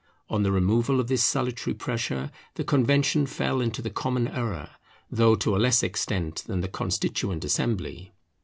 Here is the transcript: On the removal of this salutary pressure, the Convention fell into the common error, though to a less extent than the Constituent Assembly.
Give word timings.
On 0.31 0.41
the 0.41 0.51
removal 0.51 0.99
of 0.99 1.05
this 1.09 1.23
salutary 1.23 1.75
pressure, 1.75 2.31
the 2.55 2.63
Convention 2.63 3.27
fell 3.27 3.61
into 3.61 3.83
the 3.83 3.91
common 3.91 4.27
error, 4.29 4.71
though 5.11 5.35
to 5.35 5.55
a 5.55 5.59
less 5.61 5.83
extent 5.83 6.43
than 6.47 6.61
the 6.61 6.67
Constituent 6.67 7.45
Assembly. 7.45 8.11